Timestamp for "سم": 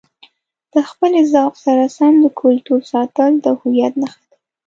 1.97-2.13